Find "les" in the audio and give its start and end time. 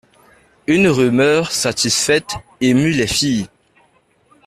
2.93-3.05